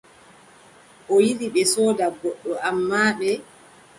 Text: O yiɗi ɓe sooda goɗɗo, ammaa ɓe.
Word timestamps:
O 1.13 1.15
yiɗi 1.25 1.47
ɓe 1.53 1.61
sooda 1.71 2.05
goɗɗo, 2.21 2.51
ammaa 2.67 3.09
ɓe. 3.17 3.29